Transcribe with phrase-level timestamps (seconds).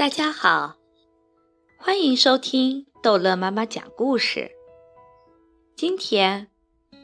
[0.00, 0.78] 大家好，
[1.76, 4.50] 欢迎收听逗乐妈妈讲故事。
[5.76, 6.48] 今天，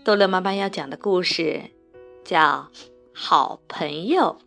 [0.02, 1.72] 逗乐妈妈要讲的故事
[2.24, 2.70] 叫
[3.12, 4.38] 《好朋友》。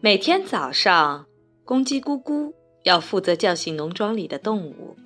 [0.00, 1.26] 每天早上，
[1.64, 2.52] 公鸡咕咕
[2.82, 4.96] 要负责叫醒农庄里的动物，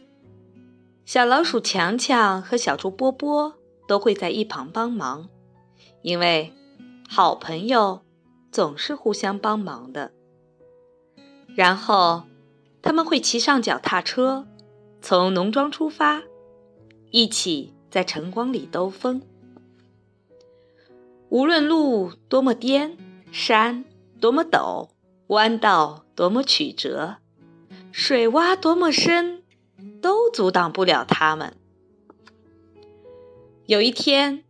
[1.05, 3.53] 小老鼠强强和小猪波波
[3.87, 5.29] 都会在一旁帮忙，
[6.01, 6.51] 因为
[7.07, 8.01] 好朋友
[8.51, 10.16] 总是互相帮忙的。
[11.57, 12.25] 然后，
[12.83, 14.47] 他们会骑上脚踏车，
[15.01, 16.23] 从农庄出发，
[17.11, 19.23] 一起在晨光里兜风。
[21.31, 22.99] 无论路多么颠，
[23.33, 23.87] 山
[24.21, 24.91] 多么陡，
[25.29, 27.17] 弯道多么曲折，
[27.91, 29.43] 水洼多么深，
[30.03, 31.57] 都阻挡不了他们。
[33.65, 34.45] 有一天，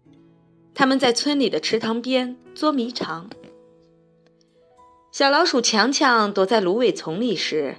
[0.75, 3.31] 他们在村里的池塘边捉迷藏。
[5.17, 7.77] 小老鼠强强躲在芦苇丛里时，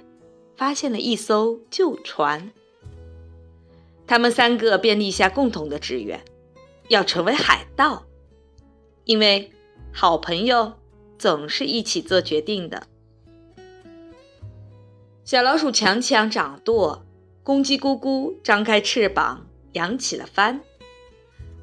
[0.56, 2.50] 发现了一艘旧船。
[4.08, 6.24] 他们三个便立下共同的志愿，
[6.88, 8.06] 要成为海盗，
[9.04, 9.52] 因为
[9.92, 10.72] 好朋友
[11.16, 12.88] 总是一起做决定的。
[15.22, 17.06] 小老鼠强强掌舵，
[17.44, 20.60] 公鸡咕咕张开翅膀扬起了帆，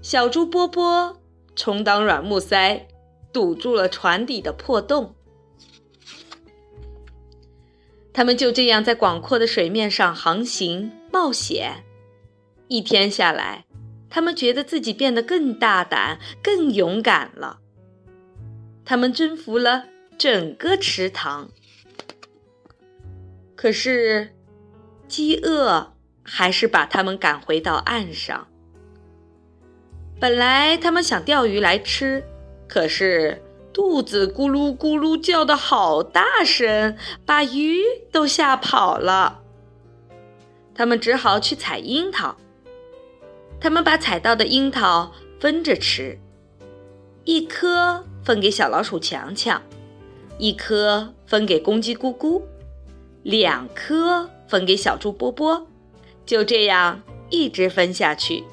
[0.01, 1.17] 小猪波波
[1.53, 2.87] 充当软木塞，
[3.33, 5.13] 堵住了船底的破洞。
[8.15, 11.83] 他们就这样在广阔的水面上航行冒险，
[12.69, 13.65] 一天下来，
[14.09, 17.59] 他们觉得自己变得更大胆、更勇敢了。
[18.85, 21.49] 他们征服了整个池塘，
[23.53, 24.33] 可是，
[25.09, 28.47] 饥饿还是把他们赶回到岸上。
[30.21, 32.23] 本来他们想钓鱼来吃，
[32.65, 33.41] 可是。
[33.75, 36.95] 肚子咕噜咕噜叫的好大声，
[37.25, 39.41] 把鱼都吓跑了。
[40.73, 42.37] 他们只好去采樱桃。
[43.59, 45.11] 他们把采到的樱桃
[45.41, 46.17] 分着吃，
[47.25, 49.61] 一颗分给小老鼠强强，
[50.37, 52.43] 一颗分给公鸡咕咕，
[53.23, 55.67] 两颗分给小猪波波，
[56.25, 58.45] 就这样一直分下去。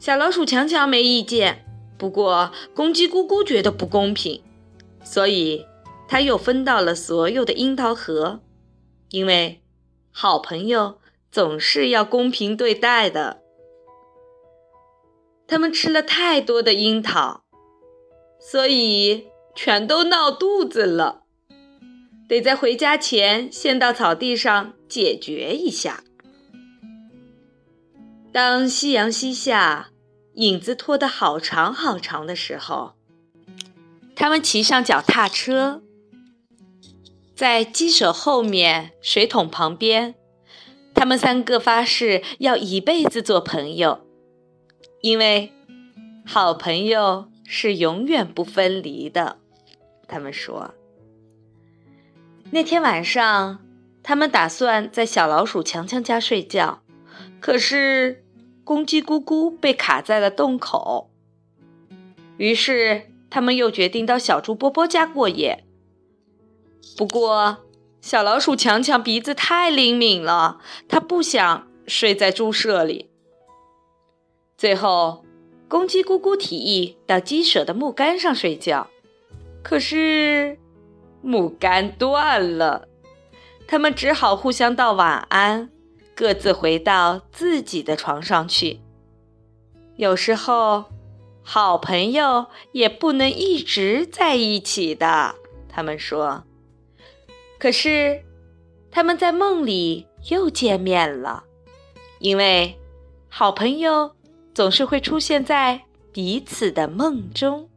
[0.00, 1.64] 小老鼠强强没意见。
[1.98, 4.40] 不过，公鸡咕咕觉得不公平，
[5.02, 5.66] 所以
[6.06, 8.40] 他又分到了所有的樱桃核。
[9.10, 9.60] 因为
[10.12, 11.00] 好朋友
[11.32, 13.42] 总是要公平对待的。
[15.48, 17.42] 他们吃了太多的樱桃，
[18.38, 19.26] 所以
[19.56, 21.24] 全都闹肚子了，
[22.28, 26.04] 得在回家前先到草地上解决一下。
[28.30, 29.88] 当夕阳西下。
[30.38, 32.92] 影子拖得好长好长的时候，
[34.14, 35.82] 他们骑上脚踏车，
[37.34, 40.14] 在鸡舍后面水桶旁边，
[40.94, 44.06] 他们三个发誓要一辈子做朋友，
[45.00, 45.52] 因为
[46.24, 49.38] 好朋友是永远不分离的。
[50.06, 50.72] 他们说，
[52.52, 53.58] 那天晚上，
[54.04, 56.84] 他们打算在小老鼠强强家睡觉，
[57.40, 58.24] 可是。
[58.68, 61.08] 公鸡咕咕被卡在了洞口，
[62.36, 65.64] 于是他们又决定到小猪波波家过夜。
[66.94, 67.64] 不过，
[68.02, 73.08] 小老鼠强强鼻子太灵敏了，它不想睡在猪舍里。
[74.58, 75.24] 最后，
[75.66, 78.88] 公鸡咕咕提议到鸡舍的木杆上睡觉，
[79.62, 80.58] 可是
[81.22, 82.86] 木杆断了，
[83.66, 85.70] 他们只好互相道晚安。
[86.18, 88.80] 各自回到自己的床上去。
[89.94, 90.86] 有时候，
[91.44, 95.36] 好朋友也不能一直在一起的。
[95.68, 96.42] 他们说，
[97.56, 98.24] 可是
[98.90, 101.44] 他们在梦里又见面了，
[102.18, 102.76] 因为
[103.28, 104.16] 好朋友
[104.52, 107.70] 总是会出现在彼此的梦中。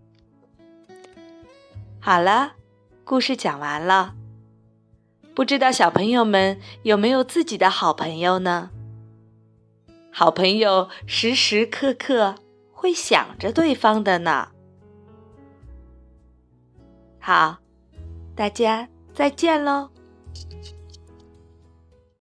[2.00, 2.54] 好了，
[3.04, 4.16] 故事讲完了。
[5.34, 8.70] 不知道小朋友们有没有自己的好朋友呢？
[10.12, 12.36] 好朋友时时刻刻
[12.72, 14.50] 会想着对方的呢。
[17.20, 17.60] 好，
[18.36, 19.90] 大家再见喽。